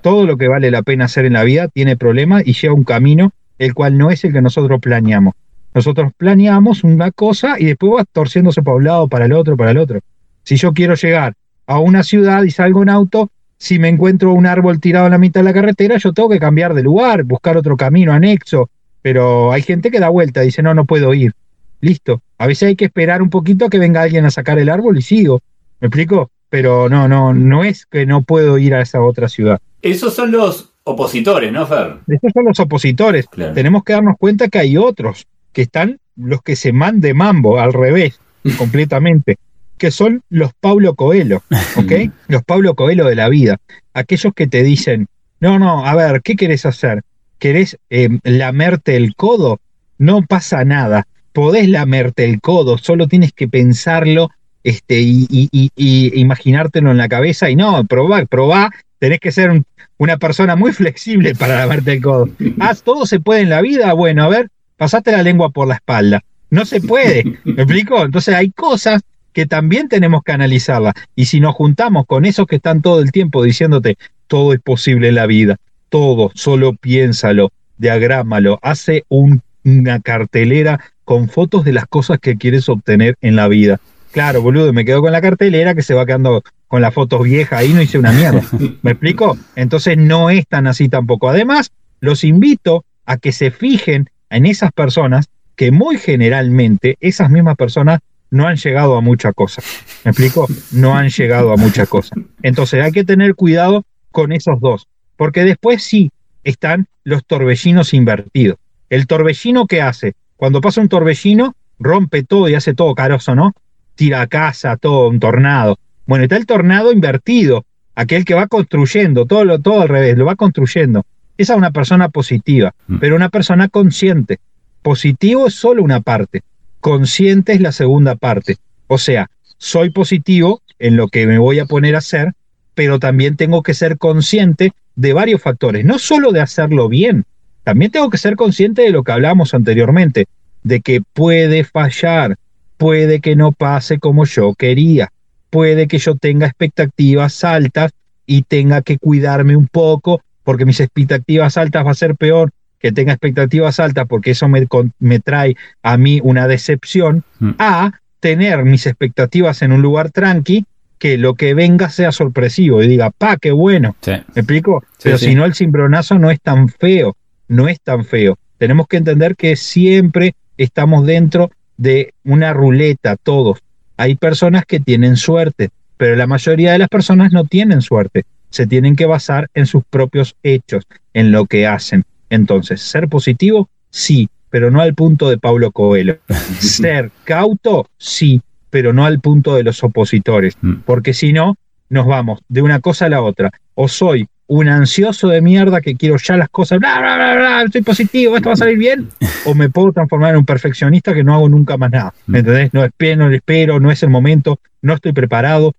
Todo 0.00 0.26
lo 0.26 0.36
que 0.36 0.48
vale 0.48 0.70
la 0.70 0.82
pena 0.82 1.06
hacer 1.06 1.24
en 1.24 1.32
la 1.34 1.42
vida 1.42 1.68
tiene 1.68 1.96
problema 1.96 2.40
y 2.44 2.54
lleva 2.54 2.74
un 2.74 2.84
camino 2.84 3.32
el 3.58 3.74
cual 3.74 3.98
no 3.98 4.10
es 4.10 4.24
el 4.24 4.32
que 4.32 4.42
nosotros 4.42 4.80
planeamos. 4.80 5.34
Nosotros 5.74 6.12
planeamos 6.16 6.84
una 6.84 7.10
cosa 7.10 7.56
y 7.58 7.66
después 7.66 7.92
va 8.00 8.04
torciéndose 8.04 8.62
para 8.62 8.76
un 8.76 8.84
lado, 8.84 9.08
para 9.08 9.24
el 9.24 9.32
otro, 9.32 9.56
para 9.56 9.70
el 9.70 9.78
otro. 9.78 10.00
Si 10.42 10.56
yo 10.56 10.72
quiero 10.72 10.94
llegar 10.94 11.34
a 11.66 11.78
una 11.78 12.02
ciudad 12.02 12.42
y 12.42 12.50
salgo 12.50 12.82
en 12.82 12.90
auto, 12.90 13.30
si 13.56 13.78
me 13.78 13.88
encuentro 13.88 14.32
un 14.32 14.46
árbol 14.46 14.80
tirado 14.80 15.06
en 15.06 15.12
la 15.12 15.18
mitad 15.18 15.40
de 15.40 15.44
la 15.44 15.52
carretera, 15.52 15.96
yo 15.96 16.12
tengo 16.12 16.28
que 16.28 16.40
cambiar 16.40 16.74
de 16.74 16.82
lugar, 16.82 17.22
buscar 17.22 17.56
otro 17.56 17.76
camino 17.76 18.12
anexo, 18.12 18.68
pero 19.00 19.52
hay 19.52 19.62
gente 19.62 19.90
que 19.90 20.00
da 20.00 20.08
vuelta, 20.08 20.40
dice, 20.40 20.62
no, 20.62 20.74
no 20.74 20.84
puedo 20.84 21.14
ir. 21.14 21.32
Listo. 21.80 22.22
A 22.38 22.46
veces 22.46 22.68
hay 22.68 22.76
que 22.76 22.84
esperar 22.86 23.22
un 23.22 23.30
poquito 23.30 23.66
a 23.66 23.70
que 23.70 23.78
venga 23.78 24.02
alguien 24.02 24.24
a 24.24 24.30
sacar 24.30 24.58
el 24.58 24.68
árbol 24.68 24.98
y 24.98 25.02
sigo. 25.02 25.40
¿Me 25.80 25.88
explico? 25.88 26.30
Pero 26.48 26.88
no, 26.88 27.08
no, 27.08 27.32
no 27.32 27.64
es 27.64 27.86
que 27.86 28.04
no 28.04 28.22
puedo 28.22 28.58
ir 28.58 28.74
a 28.74 28.82
esa 28.82 29.00
otra 29.00 29.28
ciudad. 29.28 29.58
Esos 29.80 30.14
son 30.14 30.30
los 30.30 30.74
opositores, 30.84 31.52
¿no, 31.52 31.66
Fer? 31.66 31.98
Esos 32.06 32.32
son 32.32 32.44
los 32.44 32.60
opositores. 32.60 33.26
Tenemos 33.54 33.82
que 33.84 33.94
darnos 33.94 34.16
cuenta 34.18 34.48
que 34.48 34.58
hay 34.58 34.76
otros 34.76 35.26
que 35.52 35.62
están 35.62 35.98
los 36.16 36.42
que 36.42 36.56
se 36.56 36.72
man 36.72 37.00
de 37.00 37.14
mambo, 37.14 37.58
al 37.58 37.72
revés, 37.72 38.20
completamente. 38.58 39.36
que 39.78 39.90
son 39.90 40.22
los 40.28 40.52
Pablo 40.60 40.94
Coelho, 40.94 41.42
¿ok? 41.76 41.92
los 42.28 42.44
Pablo 42.44 42.74
Coelho 42.74 43.06
de 43.06 43.16
la 43.16 43.28
vida. 43.28 43.58
Aquellos 43.94 44.32
que 44.34 44.46
te 44.46 44.62
dicen, 44.62 45.08
no, 45.40 45.58
no, 45.58 45.84
a 45.84 45.94
ver, 45.96 46.22
¿qué 46.22 46.36
querés 46.36 46.66
hacer? 46.66 47.02
¿Querés 47.38 47.76
eh, 47.90 48.08
lamerte 48.22 48.94
el 48.94 49.16
codo? 49.16 49.58
No 49.98 50.22
pasa 50.22 50.64
nada. 50.64 51.08
Podés 51.32 51.68
lamerte 51.68 52.24
el 52.24 52.40
codo, 52.40 52.78
solo 52.78 53.08
tienes 53.08 53.32
que 53.32 53.48
pensarlo 53.48 54.30
este, 54.64 55.00
y, 55.00 55.48
y, 55.50 56.20
imaginártelo 56.20 56.90
en 56.90 56.98
la 56.98 57.08
cabeza 57.08 57.50
y 57.50 57.56
no, 57.56 57.84
probá, 57.84 58.24
probá. 58.26 58.70
Tenés 58.98 59.18
que 59.18 59.32
ser 59.32 59.62
una 59.98 60.16
persona 60.18 60.54
muy 60.54 60.72
flexible 60.72 61.34
para 61.34 61.58
lamerte 61.58 61.94
el 61.94 62.02
codo. 62.02 62.28
Ah, 62.60 62.74
todo 62.74 63.06
se 63.06 63.18
puede 63.18 63.40
en 63.40 63.50
la 63.50 63.60
vida. 63.60 63.92
Bueno, 63.94 64.22
a 64.24 64.28
ver, 64.28 64.48
pasate 64.82 65.12
la 65.12 65.22
lengua 65.22 65.50
por 65.50 65.68
la 65.68 65.74
espalda. 65.74 66.24
No 66.50 66.64
se 66.64 66.80
puede. 66.80 67.38
¿Me 67.44 67.62
explico? 67.62 68.04
Entonces 68.04 68.34
hay 68.34 68.50
cosas 68.50 69.00
que 69.32 69.46
también 69.46 69.88
tenemos 69.88 70.24
que 70.24 70.32
analizarlas. 70.32 70.94
Y 71.14 71.26
si 71.26 71.38
nos 71.38 71.54
juntamos 71.54 72.04
con 72.04 72.24
esos 72.24 72.48
que 72.48 72.56
están 72.56 72.82
todo 72.82 73.00
el 73.00 73.12
tiempo 73.12 73.44
diciéndote 73.44 73.96
todo 74.26 74.52
es 74.52 74.60
posible 74.60 75.10
en 75.10 75.14
la 75.14 75.26
vida, 75.26 75.58
todo, 75.88 76.32
solo 76.34 76.74
piénsalo, 76.74 77.52
diagrámalo, 77.78 78.58
hace 78.60 79.04
una 79.08 80.00
cartelera 80.00 80.80
con 81.04 81.28
fotos 81.28 81.64
de 81.64 81.74
las 81.74 81.86
cosas 81.86 82.18
que 82.18 82.36
quieres 82.36 82.68
obtener 82.68 83.14
en 83.20 83.36
la 83.36 83.46
vida. 83.46 83.78
Claro, 84.10 84.42
boludo, 84.42 84.72
me 84.72 84.84
quedo 84.84 85.00
con 85.00 85.12
la 85.12 85.20
cartelera 85.20 85.76
que 85.76 85.82
se 85.82 85.94
va 85.94 86.06
quedando 86.06 86.42
con 86.66 86.82
las 86.82 86.92
fotos 86.92 87.22
viejas 87.22 87.60
ahí, 87.60 87.72
no 87.72 87.82
hice 87.82 88.00
una 88.00 88.10
mierda. 88.10 88.42
¿Me 88.82 88.90
explico? 88.90 89.38
Entonces 89.54 89.96
no 89.96 90.28
es 90.28 90.44
tan 90.48 90.66
así 90.66 90.88
tampoco. 90.88 91.28
Además, 91.28 91.70
los 92.00 92.24
invito 92.24 92.84
a 93.06 93.16
que 93.16 93.30
se 93.30 93.52
fijen 93.52 94.08
en 94.32 94.46
esas 94.46 94.72
personas 94.72 95.28
que 95.56 95.70
muy 95.70 95.98
generalmente 95.98 96.96
esas 97.00 97.30
mismas 97.30 97.56
personas 97.56 98.00
no 98.30 98.46
han 98.46 98.56
llegado 98.56 98.96
a 98.96 99.00
mucha 99.00 99.32
cosa. 99.32 99.62
¿Me 100.04 100.10
explico? 100.10 100.48
No 100.72 100.94
han 100.96 101.10
llegado 101.10 101.52
a 101.52 101.56
mucha 101.56 101.86
cosa. 101.86 102.16
Entonces 102.42 102.82
hay 102.82 102.92
que 102.92 103.04
tener 103.04 103.34
cuidado 103.34 103.84
con 104.10 104.32
esos 104.32 104.60
dos, 104.60 104.88
porque 105.16 105.44
después 105.44 105.82
sí 105.82 106.10
están 106.44 106.86
los 107.04 107.24
torbellinos 107.26 107.94
invertidos. 107.94 108.58
El 108.88 109.06
torbellino 109.06 109.66
que 109.66 109.82
hace, 109.82 110.14
cuando 110.36 110.60
pasa 110.60 110.80
un 110.80 110.88
torbellino, 110.88 111.54
rompe 111.78 112.22
todo 112.22 112.48
y 112.48 112.54
hace 112.54 112.74
todo 112.74 112.94
caroso, 112.94 113.34
¿no? 113.34 113.52
tira 113.94 114.22
a 114.22 114.26
casa, 114.26 114.76
todo 114.76 115.08
un 115.08 115.20
tornado. 115.20 115.78
Bueno, 116.06 116.24
está 116.24 116.36
el 116.36 116.46
tornado 116.46 116.92
invertido, 116.92 117.64
aquel 117.94 118.24
que 118.24 118.34
va 118.34 118.46
construyendo, 118.46 119.26
todo, 119.26 119.44
lo, 119.44 119.60
todo 119.60 119.82
al 119.82 119.88
revés, 119.88 120.16
lo 120.16 120.24
va 120.24 120.36
construyendo. 120.36 121.04
Esa 121.38 121.54
es 121.54 121.58
una 121.58 121.70
persona 121.70 122.08
positiva, 122.08 122.74
mm. 122.86 122.98
pero 122.98 123.16
una 123.16 123.28
persona 123.28 123.68
consciente. 123.68 124.38
Positivo 124.82 125.46
es 125.46 125.54
solo 125.54 125.82
una 125.82 126.00
parte, 126.00 126.42
consciente 126.80 127.52
es 127.52 127.60
la 127.60 127.72
segunda 127.72 128.16
parte. 128.16 128.56
O 128.86 128.98
sea, 128.98 129.30
soy 129.58 129.90
positivo 129.90 130.60
en 130.78 130.96
lo 130.96 131.08
que 131.08 131.26
me 131.26 131.38
voy 131.38 131.60
a 131.60 131.66
poner 131.66 131.94
a 131.94 131.98
hacer, 131.98 132.32
pero 132.74 132.98
también 132.98 133.36
tengo 133.36 133.62
que 133.62 133.74
ser 133.74 133.98
consciente 133.98 134.72
de 134.96 135.12
varios 135.12 135.40
factores, 135.40 135.84
no 135.84 135.98
solo 135.98 136.32
de 136.32 136.40
hacerlo 136.40 136.88
bien, 136.88 137.24
también 137.64 137.90
tengo 137.90 138.10
que 138.10 138.18
ser 138.18 138.36
consciente 138.36 138.82
de 138.82 138.90
lo 138.90 139.04
que 139.04 139.12
hablamos 139.12 139.54
anteriormente, 139.54 140.26
de 140.62 140.80
que 140.80 141.00
puede 141.00 141.64
fallar, 141.64 142.36
puede 142.76 143.20
que 143.20 143.36
no 143.36 143.52
pase 143.52 143.98
como 143.98 144.24
yo 144.24 144.54
quería, 144.54 145.12
puede 145.50 145.86
que 145.86 145.98
yo 145.98 146.16
tenga 146.16 146.46
expectativas 146.46 147.44
altas 147.44 147.92
y 148.26 148.42
tenga 148.42 148.82
que 148.82 148.98
cuidarme 148.98 149.56
un 149.56 149.68
poco 149.68 150.22
porque 150.44 150.64
mis 150.64 150.80
expectativas 150.80 151.56
altas 151.56 151.86
va 151.86 151.90
a 151.90 151.94
ser 151.94 152.16
peor 152.16 152.50
que 152.78 152.92
tenga 152.92 153.12
expectativas 153.12 153.78
altas 153.78 154.06
porque 154.08 154.32
eso 154.32 154.48
me, 154.48 154.66
me 154.98 155.20
trae 155.20 155.56
a 155.82 155.96
mí 155.96 156.20
una 156.22 156.48
decepción, 156.48 157.22
mm. 157.38 157.50
a 157.58 157.92
tener 158.18 158.64
mis 158.64 158.86
expectativas 158.86 159.62
en 159.62 159.72
un 159.72 159.82
lugar 159.82 160.10
tranqui, 160.10 160.64
que 160.98 161.18
lo 161.18 161.34
que 161.34 161.54
venga 161.54 161.90
sea 161.90 162.12
sorpresivo 162.12 162.82
y 162.82 162.86
diga, 162.86 163.10
pa, 163.10 163.36
qué 163.36 163.50
bueno. 163.50 163.96
¿Me 164.06 164.22
explico? 164.36 164.84
Pero 165.02 165.18
si 165.18 165.34
no, 165.34 165.44
el 165.44 165.54
cimbronazo 165.54 166.16
no 166.18 166.30
es 166.30 166.40
tan 166.40 166.68
feo, 166.68 167.16
no 167.48 167.68
es 167.68 167.80
tan 167.80 168.04
feo. 168.04 168.38
Tenemos 168.58 168.86
que 168.86 168.98
entender 168.98 169.34
que 169.34 169.56
siempre 169.56 170.34
estamos 170.56 171.04
dentro 171.04 171.50
de 171.76 172.14
una 172.22 172.52
ruleta, 172.52 173.16
todos. 173.16 173.58
Hay 173.96 174.14
personas 174.14 174.64
que 174.64 174.78
tienen 174.78 175.16
suerte, 175.16 175.70
pero 175.96 176.14
la 176.14 176.28
mayoría 176.28 176.70
de 176.70 176.78
las 176.78 176.88
personas 176.88 177.32
no 177.32 177.44
tienen 177.44 177.82
suerte. 177.82 178.24
Se 178.52 178.66
tienen 178.66 178.94
que 178.94 179.06
basar 179.06 179.48
en 179.54 179.66
sus 179.66 179.82
propios 179.84 180.36
hechos, 180.42 180.84
en 181.14 181.32
lo 181.32 181.46
que 181.46 181.66
hacen. 181.66 182.04
Entonces, 182.30 182.80
ser 182.80 183.08
positivo, 183.08 183.68
sí, 183.90 184.28
pero 184.50 184.70
no 184.70 184.80
al 184.80 184.94
punto 184.94 185.28
de 185.28 185.38
Pablo 185.38 185.72
Coelho. 185.72 186.18
ser 186.60 187.10
cauto, 187.24 187.88
sí, 187.98 188.40
pero 188.70 188.92
no 188.92 189.04
al 189.04 189.20
punto 189.20 189.54
de 189.54 189.64
los 189.64 189.82
opositores, 189.82 190.56
mm. 190.60 190.82
porque 190.84 191.14
si 191.14 191.32
no, 191.32 191.56
nos 191.88 192.06
vamos 192.06 192.40
de 192.48 192.62
una 192.62 192.80
cosa 192.80 193.06
a 193.06 193.08
la 193.08 193.22
otra. 193.22 193.50
O 193.74 193.88
soy 193.88 194.28
un 194.46 194.68
ansioso 194.68 195.28
de 195.28 195.40
mierda 195.40 195.80
que 195.80 195.96
quiero 195.96 196.16
ya 196.18 196.36
las 196.36 196.48
cosas, 196.50 196.78
bla, 196.78 196.98
bla, 196.98 197.16
bla, 197.16 197.34
bla, 197.34 197.62
estoy 197.62 197.82
positivo, 197.82 198.36
esto 198.36 198.50
va 198.50 198.52
a 198.54 198.56
salir 198.56 198.76
bien, 198.76 199.08
o 199.46 199.54
me 199.54 199.70
puedo 199.70 199.92
transformar 199.92 200.30
en 200.30 200.38
un 200.38 200.44
perfeccionista 200.44 201.14
que 201.14 201.24
no 201.24 201.34
hago 201.34 201.48
nunca 201.48 201.76
más 201.76 201.90
nada. 201.90 202.14
¿Me 202.26 202.38
mm. 202.38 202.40
entendés? 202.40 202.74
No 202.74 202.84
espero, 202.84 203.28
no 203.28 203.34
espero, 203.34 203.80
no 203.80 203.90
es 203.90 204.02
el 204.02 204.10
momento, 204.10 204.58
no 204.82 204.94
estoy 204.94 205.12
preparado, 205.12 205.74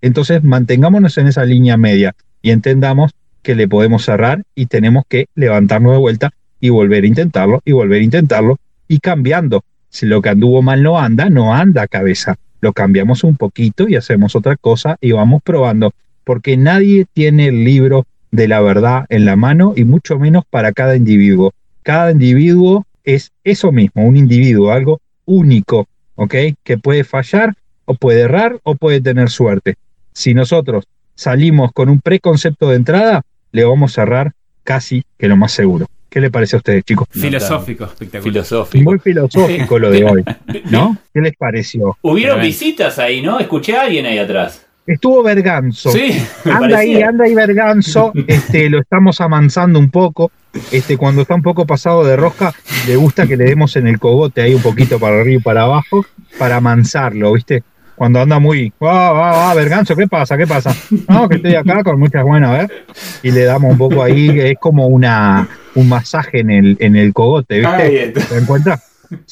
Entonces 0.00 0.42
mantengámonos 0.42 1.16
en 1.18 1.28
esa 1.28 1.44
línea 1.44 1.76
media 1.76 2.14
y 2.42 2.50
entendamos 2.50 3.12
que 3.42 3.54
le 3.54 3.68
podemos 3.68 4.04
cerrar 4.04 4.42
y 4.54 4.66
tenemos 4.66 5.04
que 5.08 5.26
levantarnos 5.34 5.92
de 5.92 5.98
vuelta 5.98 6.30
y 6.60 6.70
volver 6.70 7.04
a 7.04 7.06
intentarlo 7.06 7.62
y 7.64 7.72
volver 7.72 8.00
a 8.00 8.04
intentarlo 8.04 8.58
y 8.88 8.98
cambiando. 8.98 9.62
Si 9.88 10.06
lo 10.06 10.20
que 10.20 10.30
anduvo 10.30 10.62
mal 10.62 10.82
no 10.82 10.98
anda, 10.98 11.30
no 11.30 11.54
anda 11.54 11.86
cabeza. 11.86 12.36
Lo 12.60 12.72
cambiamos 12.72 13.22
un 13.22 13.36
poquito 13.36 13.88
y 13.88 13.96
hacemos 13.96 14.34
otra 14.34 14.56
cosa 14.56 14.96
y 15.00 15.12
vamos 15.12 15.42
probando 15.42 15.92
porque 16.24 16.56
nadie 16.56 17.06
tiene 17.12 17.48
el 17.48 17.64
libro 17.64 18.06
de 18.30 18.48
la 18.48 18.60
verdad 18.60 19.04
en 19.10 19.26
la 19.26 19.36
mano 19.36 19.74
y 19.76 19.84
mucho 19.84 20.18
menos 20.18 20.44
para 20.48 20.72
cada 20.72 20.96
individuo. 20.96 21.52
Cada 21.82 22.10
individuo 22.10 22.86
es 23.04 23.30
eso 23.44 23.70
mismo, 23.70 24.06
un 24.06 24.16
individuo, 24.16 24.72
algo 24.72 25.00
único, 25.26 25.86
¿ok? 26.14 26.34
Que 26.64 26.78
puede 26.78 27.04
fallar 27.04 27.54
o 27.84 27.94
puede 27.94 28.22
errar 28.22 28.58
o 28.62 28.74
puede 28.74 29.00
tener 29.00 29.30
suerte. 29.30 29.76
Si 30.12 30.34
nosotros 30.34 30.84
salimos 31.14 31.72
con 31.72 31.88
un 31.88 32.00
preconcepto 32.00 32.70
de 32.70 32.76
entrada, 32.76 33.22
le 33.52 33.64
vamos 33.64 33.98
a 33.98 34.02
errar 34.02 34.32
casi 34.62 35.04
que 35.18 35.28
lo 35.28 35.36
más 35.36 35.52
seguro. 35.52 35.86
¿Qué 36.08 36.20
le 36.20 36.30
parece 36.30 36.54
a 36.54 36.58
ustedes, 36.58 36.84
chicos? 36.84 37.08
Filosófico, 37.10 37.86
espectacular. 37.86 38.44
Muy 38.74 38.98
filosófico 39.00 39.78
lo 39.80 39.90
de 39.90 40.04
hoy, 40.04 40.24
¿no? 40.70 40.96
¿Qué 41.12 41.20
les 41.20 41.36
pareció? 41.36 41.98
Hubieron 42.02 42.40
visitas 42.40 43.00
ahí, 43.00 43.20
¿no? 43.20 43.40
Escuché 43.40 43.76
a 43.76 43.82
alguien 43.82 44.06
ahí 44.06 44.18
atrás. 44.18 44.64
Estuvo 44.86 45.22
Berganzo. 45.22 45.90
Sí, 45.90 46.24
anda 46.44 46.78
ahí, 46.78 47.02
anda 47.02 47.24
ahí 47.24 47.34
Berganzo. 47.34 48.12
Este, 48.28 48.70
lo 48.70 48.80
estamos 48.80 49.20
amansando 49.20 49.78
un 49.78 49.90
poco. 49.90 50.30
Este, 50.70 50.96
cuando 50.96 51.22
está 51.22 51.34
un 51.34 51.42
poco 51.42 51.66
pasado 51.66 52.04
de 52.04 52.14
rosca, 52.14 52.54
le 52.86 52.94
gusta 52.94 53.26
que 53.26 53.36
le 53.36 53.46
demos 53.46 53.74
en 53.74 53.88
el 53.88 53.98
cogote 53.98 54.42
ahí 54.42 54.54
un 54.54 54.62
poquito 54.62 55.00
para 55.00 55.20
arriba 55.20 55.40
y 55.40 55.42
para 55.42 55.62
abajo, 55.62 56.06
para 56.38 56.56
amansarlo, 56.56 57.32
¿viste? 57.32 57.64
Cuando 57.96 58.20
anda 58.20 58.38
muy, 58.40 58.72
va, 58.82 59.12
va, 59.12 59.30
va, 59.30 59.54
Berganzo, 59.54 59.94
¿qué 59.94 60.08
pasa? 60.08 60.36
¿Qué 60.36 60.46
pasa? 60.46 60.74
No, 61.08 61.28
que 61.28 61.36
estoy 61.36 61.54
acá 61.54 61.84
con 61.84 61.98
muchas 61.98 62.24
buenas, 62.24 62.50
a 62.50 62.58
ver. 62.58 62.84
Y 63.22 63.30
le 63.30 63.44
damos 63.44 63.72
un 63.72 63.78
poco 63.78 64.02
ahí, 64.02 64.30
es 64.40 64.58
como 64.58 64.88
una, 64.88 65.46
un 65.74 65.88
masaje 65.88 66.40
en 66.40 66.50
el, 66.50 66.76
en 66.80 66.96
el 66.96 67.12
cogote, 67.12 67.60
¿viste? 67.60 68.08
¿Te 68.08 68.38
encuentras? 68.38 68.82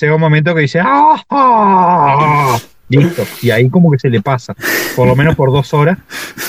Llega 0.01 0.15
un 0.15 0.21
momento 0.21 0.55
que 0.55 0.63
dice, 0.63 0.81
¡ah! 0.81 1.21
ah! 1.31 2.59
Listo. 2.89 3.25
Y 3.41 3.51
ahí 3.51 3.71
como 3.71 3.91
que 3.91 3.99
se 3.99 4.11
le 4.11 4.21
pasa. 4.21 4.55
Por 4.95 5.09
lo 5.09 5.17
menos 5.17 5.35
por 5.35 5.51
dos 5.51 5.73
horas, 5.73 5.99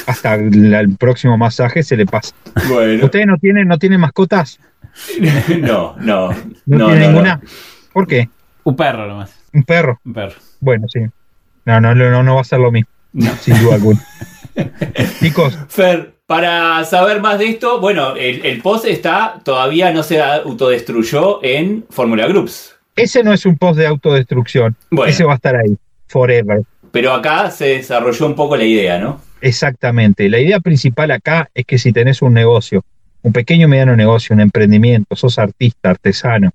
hasta 0.05 0.35
el, 0.35 0.95
próximo 0.99 1.37
masaje 1.37 1.83
se 1.83 1.95
le 1.95 2.05
pasa. 2.05 2.35
Bueno. 2.69 3.05
¿Ustedes 3.05 3.25
no 3.25 3.37
tienen, 3.37 3.67
no 3.67 3.77
tienen 3.77 3.99
mascotas? 3.99 4.59
No, 5.59 5.95
no. 5.99 6.29
¿No, 6.65 6.87
tiene 6.87 7.07
ninguna? 7.07 7.41
¿Por 7.91 8.05
qué? 8.05 8.29
Un 8.63 8.75
perro 8.75 9.07
nomás. 9.07 9.33
¿Un 9.53 9.63
perro? 9.63 9.99
Un 10.05 10.13
perro. 10.13 10.35
Bueno, 10.59 10.87
sí. 10.87 10.99
No, 11.65 11.79
no, 11.79 11.95
no, 11.95 12.23
no 12.23 12.35
va 12.35 12.41
a 12.41 12.45
ser 12.45 12.59
lo 12.59 12.71
mismo. 12.71 12.89
Sin 13.41 13.59
duda 13.59 13.75
alguna. 13.75 14.05
Chicos. 15.19 15.57
Fer, 15.69 16.13
para 16.25 16.83
saber 16.85 17.21
más 17.21 17.39
de 17.39 17.47
esto, 17.47 17.79
bueno, 17.79 18.15
el, 18.15 18.61
post 18.61 18.85
está, 18.85 19.39
todavía 19.43 19.91
no 19.91 20.03
se 20.03 20.21
autodestruyó 20.21 21.43
en 21.43 21.85
Fórmula 21.89 22.27
Groups. 22.27 22.75
Ese 22.95 23.23
no 23.23 23.33
es 23.33 23.45
un 23.45 23.57
post 23.57 23.77
de 23.77 23.87
autodestrucción. 23.87 24.75
Ese 25.05 25.23
va 25.23 25.33
a 25.33 25.35
estar 25.35 25.55
ahí 25.55 25.77
forever. 26.07 26.61
Pero 26.91 27.13
acá 27.13 27.49
se 27.49 27.65
desarrolló 27.65 28.27
un 28.27 28.35
poco 28.35 28.55
la 28.55 28.63
idea, 28.63 28.99
¿no? 28.99 29.19
Exactamente. 29.41 30.29
La 30.29 30.39
idea 30.39 30.59
principal 30.59 31.11
acá 31.11 31.49
es 31.53 31.65
que 31.65 31.77
si 31.77 31.91
tenés 31.91 32.21
un 32.21 32.33
negocio, 32.33 32.85
un 33.23 33.33
pequeño 33.33 33.67
mediano 33.67 33.95
negocio, 33.95 34.33
un 34.33 34.41
emprendimiento, 34.41 35.15
sos 35.15 35.39
artista, 35.39 35.89
artesano, 35.89 36.51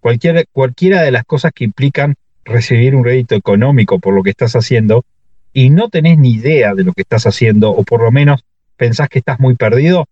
cualquier, 0.00 0.46
cualquiera 0.52 1.02
de 1.02 1.12
las 1.12 1.24
cosas 1.24 1.52
que 1.54 1.64
implican 1.64 2.14
recibir 2.44 2.94
un 2.94 3.04
rédito 3.04 3.34
económico 3.34 3.98
por 3.98 4.14
lo 4.14 4.22
que 4.22 4.30
estás 4.30 4.54
haciendo 4.54 5.04
y 5.52 5.70
no 5.70 5.88
tenés 5.88 6.18
ni 6.18 6.32
idea 6.32 6.74
de 6.74 6.84
lo 6.84 6.92
que 6.92 7.02
estás 7.02 7.26
haciendo 7.26 7.70
o 7.70 7.84
por 7.84 8.02
lo 8.02 8.10
menos 8.10 8.44
pensás 8.76 9.08
que 9.08 9.20
estás 9.20 9.38
muy 9.40 9.54
perdido, 9.54 10.06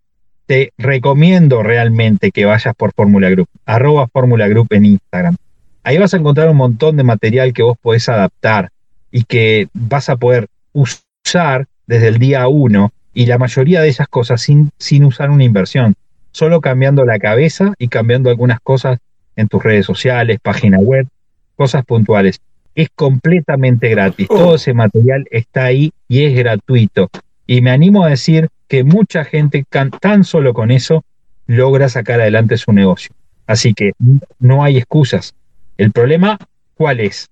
te 0.46 0.72
recomiendo 0.78 1.62
realmente 1.62 2.30
que 2.30 2.44
vayas 2.44 2.74
por 2.76 2.92
Fórmula 2.92 3.30
Group, 3.30 3.48
arroba 3.66 4.08
Fórmula 4.08 4.48
Group 4.48 4.68
en 4.70 4.84
Instagram. 4.86 5.36
Ahí 5.82 5.98
vas 5.98 6.14
a 6.14 6.18
encontrar 6.18 6.48
un 6.48 6.56
montón 6.56 6.96
de 6.96 7.02
material 7.02 7.52
que 7.52 7.62
vos 7.62 7.76
podés 7.80 8.08
adaptar, 8.08 8.70
y 9.12 9.24
que 9.24 9.68
vas 9.74 10.08
a 10.08 10.16
poder 10.16 10.48
usar 10.72 11.66
desde 11.86 12.08
el 12.08 12.18
día 12.18 12.48
uno 12.48 12.90
y 13.14 13.26
la 13.26 13.38
mayoría 13.38 13.82
de 13.82 13.88
esas 13.88 14.08
cosas 14.08 14.40
sin, 14.40 14.70
sin 14.78 15.04
usar 15.04 15.30
una 15.30 15.44
inversión, 15.44 15.94
solo 16.32 16.62
cambiando 16.62 17.04
la 17.04 17.18
cabeza 17.18 17.74
y 17.78 17.88
cambiando 17.88 18.30
algunas 18.30 18.58
cosas 18.60 18.98
en 19.36 19.48
tus 19.48 19.62
redes 19.62 19.84
sociales, 19.84 20.38
página 20.42 20.78
web, 20.78 21.06
cosas 21.56 21.84
puntuales. 21.84 22.40
Es 22.74 22.88
completamente 22.94 23.88
gratis. 23.88 24.26
Oh. 24.30 24.36
Todo 24.36 24.54
ese 24.56 24.72
material 24.74 25.26
está 25.30 25.64
ahí 25.64 25.92
y 26.08 26.24
es 26.24 26.34
gratuito. 26.34 27.10
Y 27.46 27.60
me 27.60 27.70
animo 27.70 28.04
a 28.04 28.08
decir 28.10 28.48
que 28.68 28.84
mucha 28.84 29.24
gente 29.24 29.64
can- 29.68 29.90
tan 29.90 30.24
solo 30.24 30.54
con 30.54 30.70
eso 30.70 31.04
logra 31.46 31.88
sacar 31.88 32.20
adelante 32.20 32.56
su 32.56 32.72
negocio. 32.72 33.12
Así 33.46 33.74
que 33.74 33.92
no 34.38 34.64
hay 34.64 34.78
excusas. 34.78 35.34
El 35.76 35.90
problema, 35.92 36.38
¿cuál 36.74 37.00
es? 37.00 37.28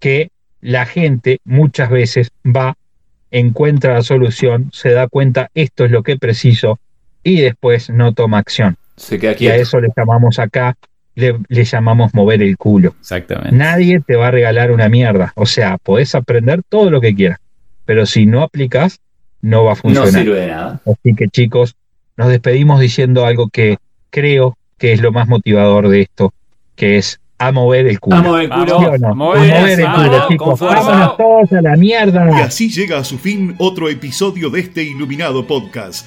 Que 0.00 0.30
la 0.60 0.84
gente 0.84 1.38
muchas 1.44 1.88
veces 1.88 2.30
va, 2.44 2.74
encuentra 3.30 3.94
la 3.94 4.02
solución, 4.02 4.70
se 4.72 4.90
da 4.90 5.08
cuenta 5.08 5.50
esto 5.54 5.84
es 5.84 5.90
lo 5.90 6.02
que 6.02 6.16
preciso 6.18 6.78
y 7.22 7.40
después 7.40 7.88
no 7.90 8.12
toma 8.12 8.38
acción. 8.38 8.76
Se 8.96 9.18
queda 9.18 9.34
Y 9.38 9.48
a 9.48 9.56
eso 9.56 9.80
le 9.80 9.88
llamamos 9.96 10.38
acá, 10.38 10.76
le, 11.14 11.38
le 11.48 11.64
llamamos 11.64 12.12
mover 12.14 12.42
el 12.42 12.56
culo. 12.56 12.94
Exactamente. 13.00 13.52
Nadie 13.52 14.00
te 14.00 14.16
va 14.16 14.28
a 14.28 14.30
regalar 14.30 14.70
una 14.72 14.88
mierda. 14.88 15.32
O 15.36 15.46
sea, 15.46 15.78
podés 15.78 16.14
aprender 16.14 16.62
todo 16.68 16.90
lo 16.90 17.00
que 17.00 17.14
quieras, 17.14 17.38
pero 17.84 18.06
si 18.06 18.26
no 18.26 18.42
aplicas, 18.42 19.00
no 19.40 19.64
va 19.64 19.72
a 19.72 19.74
No 19.74 19.80
funcionar. 19.80 20.08
sirve 20.22 20.40
de 20.40 20.46
nada. 20.48 20.80
Así 20.86 21.14
que 21.14 21.28
chicos, 21.28 21.76
nos 22.16 22.28
despedimos 22.28 22.80
diciendo 22.80 23.26
algo 23.26 23.48
que 23.48 23.76
creo 24.10 24.56
que 24.78 24.92
es 24.92 25.00
lo 25.00 25.12
más 25.12 25.28
motivador 25.28 25.88
de 25.88 26.02
esto, 26.02 26.32
que 26.76 26.96
es 26.98 27.20
a 27.38 27.50
mover 27.52 27.86
el 27.88 27.98
culo. 28.00 28.16
Vamos 28.16 28.40
el 28.40 28.48
Vamos. 28.48 28.64
culo. 28.72 28.78
¿Sí 28.78 28.84
o 28.86 28.98
no? 28.98 29.06
a 29.06 29.10
A 29.10 29.14
mover, 29.14 29.38
mover 29.60 29.80
el 29.80 29.86
culo, 29.92 30.10
con 30.20 30.28
chicos. 30.28 30.58
fuerza. 30.58 30.82
Vámonos 30.82 31.16
todos 31.16 31.52
a 31.52 31.62
la 31.62 31.76
Y 31.76 31.80
mierda. 31.80 32.44
así 32.44 32.70
llega 32.70 32.98
a 32.98 33.04
su 33.04 33.18
fin 33.18 33.54
otro 33.58 33.88
episodio 33.88 34.50
de 34.50 34.60
este 34.60 34.82
iluminado 34.84 35.46
podcast. 35.46 36.06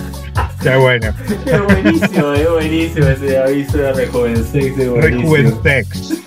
Qué 0.61 0.75
bueno. 0.75 1.13
Es 1.45 1.63
buenísimo, 1.63 2.33
es 2.33 2.49
buenísimo 2.49 3.07
ese 3.07 3.37
aviso 3.37 3.77
de 3.77 3.93
Rejuvensex. 3.93 4.77
Rejuventex. 4.77 6.21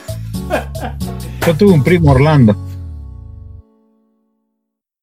Yo 1.46 1.54
tuve 1.54 1.72
un 1.72 1.84
primo 1.84 2.12
Orlando. 2.12 2.56